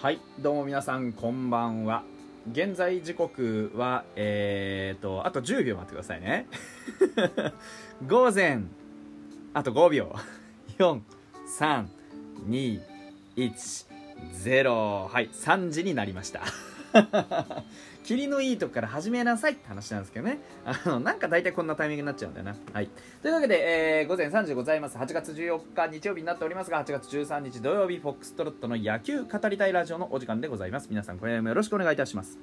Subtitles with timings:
[0.00, 2.04] はいどうも皆さんこんばんは。
[2.50, 6.46] 現在時刻はえーとあと10秒待ってくださいね。
[8.08, 8.62] 午前
[9.52, 10.16] あと5秒。
[10.78, 12.80] 4321
[14.42, 16.40] 0はい3時になりました。
[18.04, 20.38] 霧のいいとこから始めなさいって話なんですけどね。
[20.64, 22.56] あのなんか大体こんなタイミングになっちゃうんだよな。
[22.72, 22.88] はい。
[23.22, 24.96] というわけで、えー、午前3時ございます。
[24.96, 30.88] 8月14日日曜日になっておりますが8月13日土曜日フォックストロットの野球語りたいラジオのお時間でございます。
[30.90, 32.38] 皆さんこれもよろしくお願いいたします。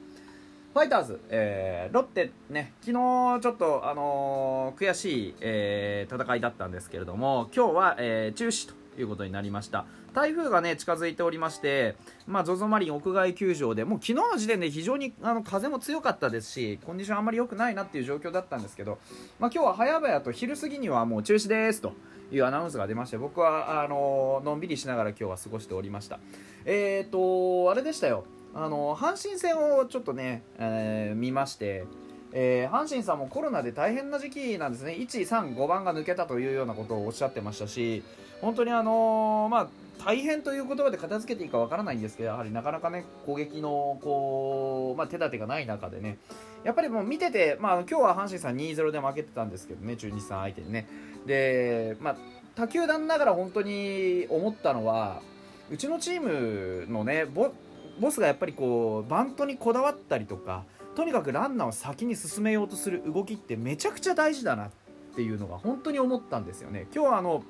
[0.74, 9.88] ファイターズ、えー、ロッテね、昨日ちょっと、あのー、悔しい、えー、戦いだったんですけれども、今日は、えー、中止ということになりました。
[10.18, 18.98] 台風がね近づいておりまして、まあ、ZOZO マリン屋外球場でもう昨日の時点で非常にあの風も強かったですしコンディションあんまり良くないなっていう状況だったんですけど、
[19.40, 21.94] まあ、今日は早々と昼過ぎにはもう中止ですと
[22.32, 26.20] いうアナウンスが出まして僕はあののんびりしながら今日は過ごしておりました。
[26.66, 28.26] え、ー、とあれでしたよ。
[28.56, 31.86] あの阪神戦をちょっとね、えー、見まして
[32.34, 38.04] えー、阪神さんもコロナで大変な時期なんですね、1、3、5番が抜けたというようなことをおっしゃってましたし、
[38.42, 39.68] 本当にあのー、まあ、
[40.04, 46.18] 大変という言葉で片付けていいかわからないんですけどやはりなかなかね攻撃のこう、まあ、手立てがない中でね。
[46.64, 50.88] やっぱりもう見てて、まあ、今日は阪神さん2-0で負けてたんですけどね中日さん相手にね。
[51.26, 52.18] で、まあ、
[52.56, 55.22] 他球団ながら本当に思ったのは
[55.70, 57.52] うちのチームのねボ
[58.00, 60.64] ボスがやっぱりこうバントにこだわったりとか
[60.98, 64.70] とにかくランナーを先に進めようとする動きってめちゃくちゃ大事だなっ
[65.16, 66.88] ていうのが本当に思ったんですよね。
[66.92, 67.44] 今日はあの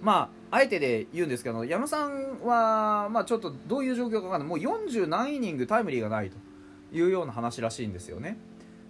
[0.00, 4.48] まあ、あえてで言うんですけど矢野さんは、まあ、ちょっとどういう状況か分かんない。
[4.48, 6.36] もう40何イニングタイムリーがないと
[6.96, 8.38] いうような話らしいんですよね。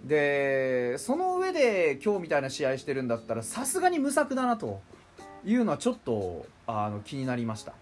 [0.05, 4.79] でその上で今日みたいな試合してるんだったらさすがに無策だなと
[5.43, 7.73] いうのはちょっとあの気になりました。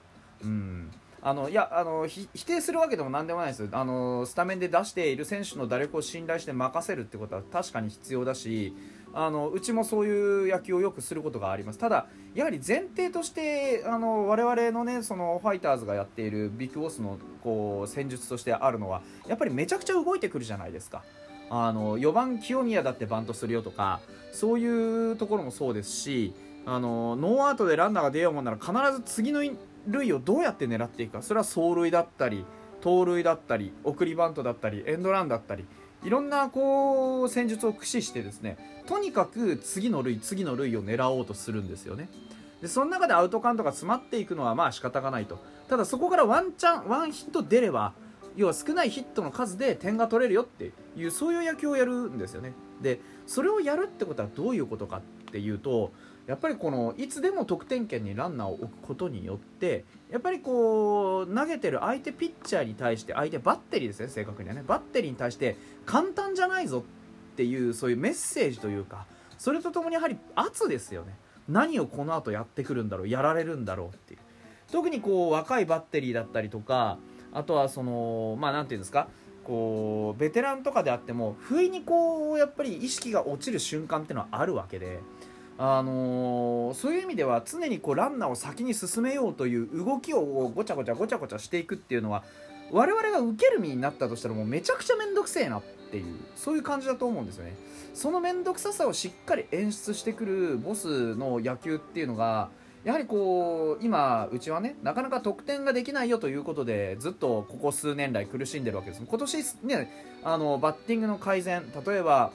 [0.45, 0.91] うん。
[1.27, 3.67] あのいやあの否定するわけでも何でもないです。
[3.73, 8.73] あのスタメンで出している選手の打力を信頼して任せるってことは確かに必要だし
[9.13, 11.79] あのうちもそういう野球をよくすることがあります。
[11.79, 21.03] ただやはり前提としてあの我々のねそのファイターズがやっているビッグボスのこう戦術としてあるのはやっぱりめちゃくちゃ動いてくるじゃないですか。
[21.49, 23.99] あの4番清宮だってバントするよとか
[24.31, 26.33] そういうところもそうですし
[26.65, 29.41] あのノーアウトでランナーが出ようもんなら必ず次の
[29.87, 31.21] 塁をどうやって狙っていくか。
[31.21, 32.45] それは走塁だったり
[32.81, 35.65] 盗塁だったり送りバントだったりエンドランだったり。
[36.03, 42.09] いろんなこう戦術を駆使してですねとにかく次の塁次の塁を狙おうとするんですよね。
[42.61, 45.39] でその中でアウトカウントが詰まっていくのはまあ仕方がないと。
[45.67, 47.93] ただそこからワンチャンワンヒット出れば
[48.35, 52.53] 要は少ないヒットの数で点が取れるよっていうそういう野球をやるんですよね。
[52.81, 55.91] でそれをやるってことはどういうことかっていうと
[56.27, 65.55] やっぱりこのいつでも得点圏にランナーを置くことによってやっぱりこう投げてる相手ピッチャーに対して相手バッテリーですね正確にはねバッテリーに対して
[65.85, 66.83] 簡単じゃないぞ
[67.33, 69.05] っていうそういうメッセージというか
[69.37, 71.15] それとともにやはり圧ですよね
[71.47, 74.19] 何をこの後やってくるんだろうやられるんだろうっていう
[74.69, 76.97] 特にこう若いバッテリーだったりとか
[77.31, 79.07] あとはそのまあ何て言うんですか
[79.45, 84.99] こうベテランとかであっても不意にこうやっぱり意識が落ちる瞬間っていうのはあるわけで。
[85.59, 90.21] あのー、そういう意味では常にこうランナーを先に進めようという動きを
[90.53, 92.23] ごちゃごちゃごちゃごちゃしていくっていうのは
[92.71, 97.55] 我々が受ける身になったとしたらもうめちゃくちゃ面倒くせえなっていうそういう感じだと思うんですよね。
[97.93, 102.49] その面倒くささをしっかり演出してくるボスの野球っていうのが
[102.83, 109.01] やはりこう今うちはねなかなか得点ができないよということでずっとここ数年来苦しんでるわけです。
[109.03, 112.31] 今年ねあのバッティングの改善例えば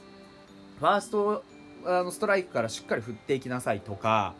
[0.81, 1.44] ファースト
[1.87, 4.34] あのストライクからしっかり振っていきなさいとか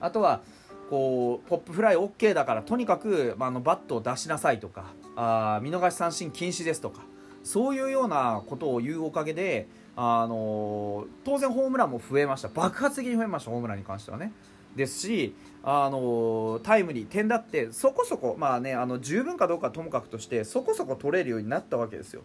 [0.00, 0.42] あとは
[0.90, 4.86] こうポップフライ OK だからとにかく、まあ、のバットを出しなさいとか
[5.16, 7.02] あ見逃し三振禁止ですとか
[7.46, 12.48] そういうようなことを言うおかげで、あの当然ホームランも増えました。
[12.48, 14.32] 爆発的に増えましたホームランに関してはね。
[14.74, 15.32] ですし、
[15.62, 22.24] あのタイムリー点だってそこそこまあねあの十分かどうかともかくとしてそこそこ取れるようになったわけですよ。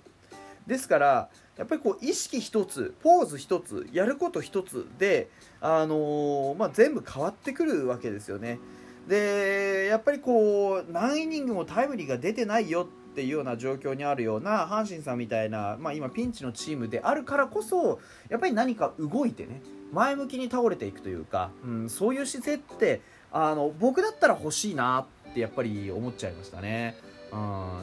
[0.68, 5.30] ですからやっぱりこう意識一つポーズ一つやること一つで、
[5.60, 8.60] あのー、まあ、全部変わってくるわけですよね
[9.08, 18.00] でやっぱりこう何イニングもタイムリーが出てないよっていうような状況にあるような阪神さんみたいな、まあ、今ピンチのチームであるからこそ
[18.30, 19.62] やっぱり何か動いてね
[19.92, 26.96] 前向きに倒れていくというか、うん、そういう姿勢ってあの僕だったら欲しいなってやっぱり思っちゃいましたね。
[27.32, 27.36] う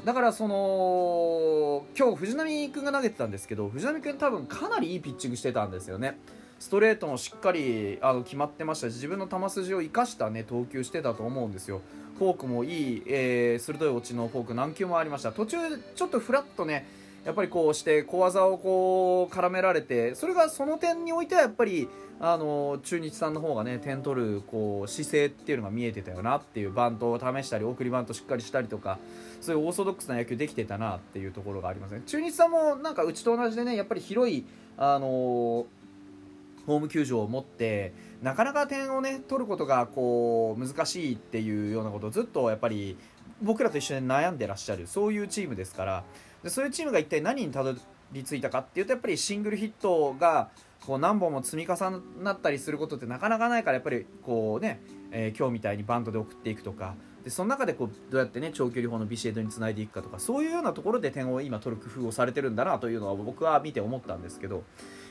[0.02, 6.18] ん、だからその今日藤浪君が投げてたんですけど藤浪君多分かなりいいピッチングしてたんですよね。
[6.58, 11.80] ストレートもしっかりあの決まってましたし自分の球筋を生かした、ね、投球してたと思うんですよ。
[12.18, 15.30] フォークもいい、えー、鋭い落ちのフォーク何球もありました。
[15.30, 15.56] 途中
[15.94, 16.86] ちょっとフラッとね
[17.24, 21.88] やっぱりこうして小技をこう絡められてそれがその点においてはやっぱり
[22.20, 28.98] あの中日さんの方がね点取るこう姿勢っていうのが見えてたよなっていうバントを試したり送りバントしっかりしたりとか
[29.40, 32.02] そういうオーソドックスな野球できてたなっていうところがありますね。
[32.06, 34.44] 中日さんもなんかうちと同じでねやっぱり広い
[34.76, 35.66] あの
[36.66, 37.92] ホーム球場を持って
[38.22, 42.96] なかなか点をね取ることがこう難しいっていうようなことをずっとやっぱり
[43.40, 46.04] 僕らと一緒に悩んでらっしゃるそういうチームですから
[46.42, 47.74] でそういうチームが一体何にたど
[48.12, 50.50] り着いたかっていうとやっぱりシングルヒットが
[50.86, 54.80] こう何本も積み重なったりすることってなかなかないからやっぱりこうね、
[55.10, 56.94] えー、今日みたいにバントで送っていくとか
[57.24, 64.56] でその中でこうどうやってね長距離砲のビシエドにつないでいくかとかそういうようなところで点を今取る工夫をされてるんだなというのは僕は見て思ったんですけど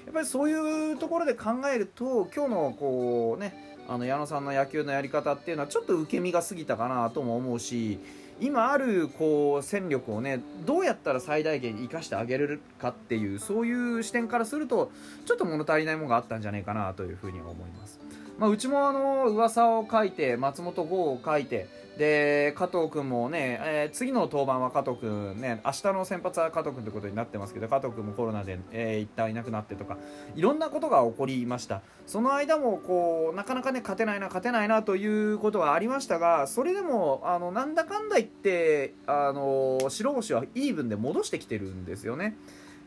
[0.06, 8.00] やっぱりそういうところで考えると今日のこうねあの矢野さんの野球のやり方っていうのはちょっと受け身が過ぎたかなとも思うし
[8.40, 14.92] 今あるこう戦力をねどうやったら最大限生かしてあげれるかっていうそういう視点からすると
[15.26, 18.00] ちょっと物足りないものがあったんじゃないかなというふうには思います。
[18.38, 21.68] まあ、うちもあの噂を書いて松本剛を書いて
[21.98, 29.98] で加藤君もね、えー、次の登板は加藤君ね明日の先発は加藤君ということになってますけど加藤君もコロナで、えー、一旦いなくなってとか
[30.36, 42.38] いろんなことが起こりましたその間もこうなかなかね勝てないな勝てないなということはありましたがそれでもあのなんだかんだ言ってあの白星はイーブンで戻してきてるんですよね。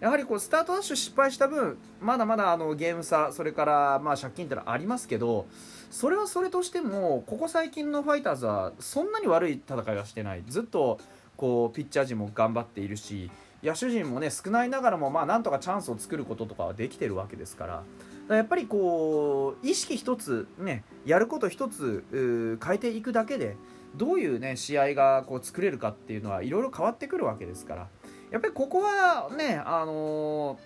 [0.01, 5.47] やはりこうスタートダッシュ失敗した分まだまだあのゲーム差それからまあ借金ってのはありますけど
[5.91, 10.99] それはそれとしてもここ最近のファイターズはそんなに悪い戦いはしてないずっと
[11.37, 13.31] こうピッチャー陣も頑張っているし
[13.63, 17.85] 野手陣もね少ないながらもまあなんとかチャンスを作ることとかはできてるわけですか
[18.29, 23.57] らやっぱりこう意識一つねやること一つ変えていくだけで
[23.97, 27.89] どういうね試合がこう作れるかっていうのはいろいろ変わってくるわけですから。
[28.31, 30.59] やっぱりここはねあの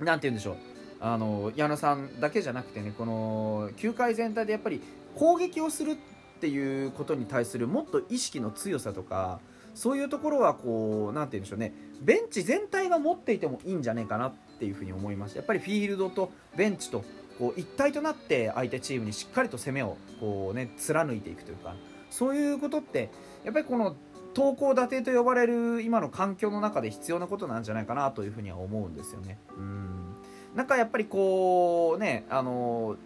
[0.00, 0.56] ー、なんて言うんでしょう。
[1.02, 4.82] あの矢野さんだけじゃなくてねこの球界全体でやっぱり
[5.14, 5.96] 攻撃をするっ
[6.40, 9.40] ていうことに対するもっと意識の強さとか
[9.74, 11.72] そういうところはこうなんて言うんでしょうね。
[12.00, 17.04] ベンチ全体が持っていてもいいんじゃないかなっていうふうに思いましたやっぱりフィールドとベンチと
[17.38, 21.74] こう一体となって相手チームにしっかりと攻めをこうね貫いていくというか
[22.10, 23.10] そういうことって
[23.44, 23.96] やっぱりこの
[24.34, 29.38] 投稿立てと呼ばれる今の環境の中で必要なことなんじゃないかなというふうには思うんですよね。
[29.56, 30.16] うん
[30.54, 32.96] なんかやっぱりこうねあの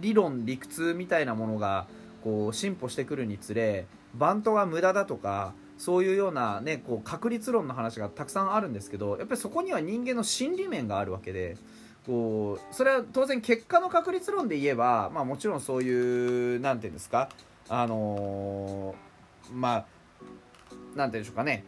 [0.00, 1.86] 理論理屈みたいなものが
[2.22, 11.56] こう進歩してくるにつれバントが無駄だとかそういうような、ね、こう確率論の話がたくさんあるんですけどやっぱりそこには人間の心理面があるわけで
[12.06, 17.28] こうそれは当然結果の確率論で言えば、まあ、もちろんそういう何て言うんですか
[17.68, 19.86] あのー、まあ
[20.96, 21.64] 何て言うんでしょうかね。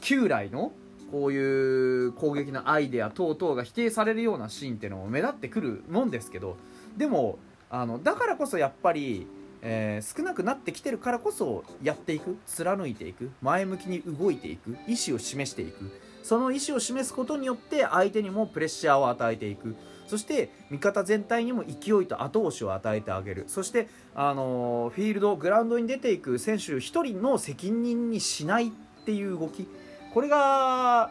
[0.00, 0.72] 旧来の
[1.10, 6.56] こういう攻撃のアイデア等々が否定されるようなシーンっていうのも目立ってくるもんですけど
[6.96, 7.38] でも
[7.70, 9.26] あのだからこそやっぱり、
[9.62, 15.90] えー、少なくなってきてるからこそやっていく貫いていく前向きに動いていく意思を示していく。
[16.22, 19.76] その意思を示すことによって相手にもプレッシャーを与えていく。
[20.06, 23.44] そして味方全体にも勢いと後押しを与えてあげる。
[23.46, 28.70] そしてあのフィールドグラウンドに出ていく選手1人の責任にしないっ
[29.04, 29.68] ていう動き。
[30.14, 31.10] これが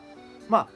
[0.50, 0.68] まあ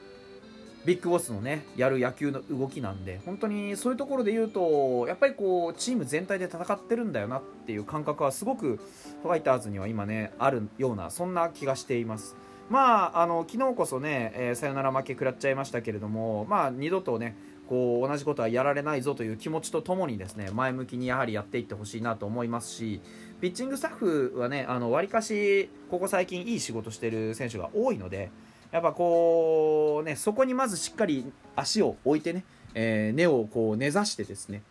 [0.86, 8.80] ビッグボスのねやる野球の動きなんで本当にそういうところで言うとやっぱりこうチーム全体で戦ってるんだよなっていう感覚はすごく
[9.22, 12.36] ファイターズには今ねあるようなそんな気がしています。
[12.72, 17.36] まあ、あの昨日こそね、えー、サヨナラ負け食らっちゃいましたけれども、まあ、二度とね
[17.68, 23.02] こう同じことはやられないぞという気持ちとともにですね前向きにやはりやっていってほしいなと思いますし
[23.42, 28.32] ピッチングスタッフはねわりかしここ最近いい仕事してる選手が多いので
[28.72, 34.64] やっぱこうねそこにまずしっかり足を置いてね、えー、根をこう根ざしてですね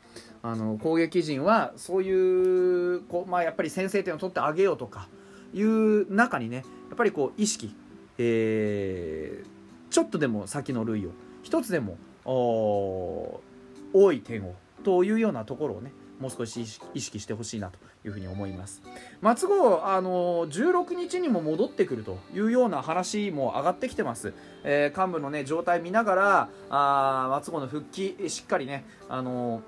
[0.42, 2.11] あの攻撃陣はそうい
[2.95, 5.09] うこう、まあ、やっぱり先制点を取ってあげようとか
[5.52, 7.75] いう中にねやっぱりこう意識、
[8.22, 11.10] えー、ちょっとでも先の塁を
[11.42, 18.82] 一つでも多い点をというようなところをねもう少し意識してほしいなというふうに思います。
[19.22, 24.34] 松郷あの16日にも戻ってくるというような話も上がってきてます、
[24.64, 29.62] えー、幹部のね状態見ながらあ松郷の復帰しっかりねあの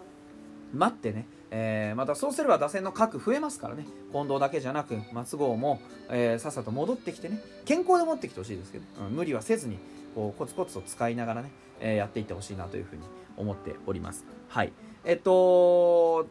[0.74, 1.26] 待ってね
[1.58, 3.86] えー、またそうすれば打線の核増えますからね。
[4.12, 7.40] 近藤だけじゃなく松郷も、えー、さっさと戻ってきてね。
[7.64, 9.78] 健康で持ってきてほしいですけど、うん、無理はせずに
[10.14, 13.02] こうコツコツと使いながらね、えー、やっていってほしいなというふうに
[13.38, 14.26] 思っております。
[14.48, 14.72] はい。
[15.04, 16.26] えっと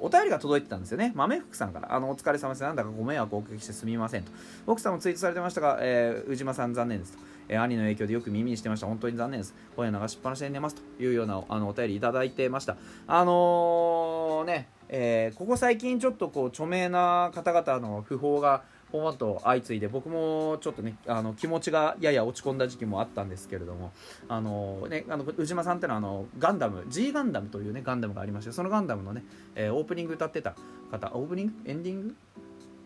[0.00, 1.12] お便りが届いてたんですよね。
[1.14, 2.62] 豆福さんから、あの、お疲れ様です。
[2.62, 4.32] なんだかご迷惑をおかけしてすみませんと。
[4.66, 7.18] 奥さんもツイートされてましたが、えー、宇島さん残念ですと。
[7.48, 8.86] えー、兄の影響でよく耳にしてました。
[8.86, 9.54] 本当に残念です。
[9.76, 12.76] 声流しっぱなしで寝ますというようなあのお便りいただいてました。
[13.06, 18.62] あのー、ね、えー、ここ最近ちょっとこう著名な方々の訃報が
[18.96, 23.92] ポンポンと相次いで僕もちょっとねあの気持ちがやや落ち込んだ時期もあったんですけれども
[24.28, 29.24] あのねあの宇島さんってのはあのガンダム G ガンダムというねガンダムがありましてそのガンダムのね、
[29.54, 30.54] えー、オープニング歌ってた
[30.90, 32.14] 方オープニングエンディング？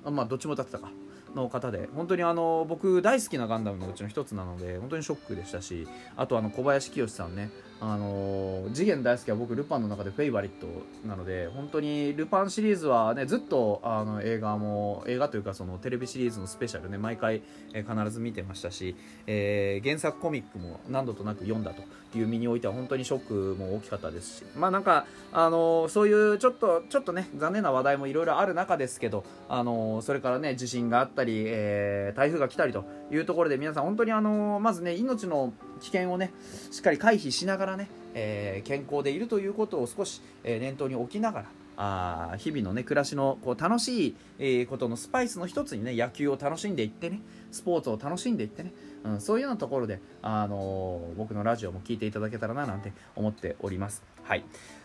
[0.04, 0.90] あまあどっちも歌ってたか。
[1.34, 5.86] の方で本当にあの僕大好きなガンダムのうちの一つなので本当にショックでしたし
[6.16, 7.50] あとあの小林清さんね
[7.80, 10.66] あの次元大好きは僕ルパンの中でフェイバリット
[11.08, 18.96] なので本当にルパンシリーズはねずっとあの映画も映画というかそのテレビシリーズのスペシャルね毎回、え、必ず見てましたし、
[19.26, 21.82] えー、原作コミックも何度となく読んだと
[22.18, 36.32] いう身においては本当にショックも大きかったですしまあなんかあのそういうちょっとちょっとね残念な話題もいろいろある中ですけどあのそれからね地震があったり、えー、台風が来たりというところで皆さん本当にあのまずね命の危険をね
[36.70, 48.72] しっかり回避しながらね、えー、健康でいるということを少し、えー、念頭に置きながらあ日々のね暮らしのこう楽しい、えー、ことのスパイスの一つにね野球を楽しんでいってねスポーツを楽しんでいってね、
[49.04, 54.02] うん、そういうようなところで、あの、僕のラジオも聞いていただけたらななんて思っております。
[54.22, 54.44] はい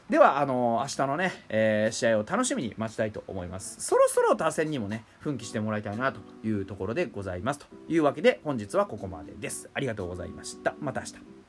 [0.10, 3.78] では、あのー、明日のね、えー、試合を楽しみに待ちたいと思います。
[3.80, 7.60] そろそろ打線にもね、奮起してもらいたいなというところでございます。
[7.60, 9.70] というわけで、本日はここまでです。
[9.74, 10.76] ありがとうございました。
[10.80, 11.45] また明日。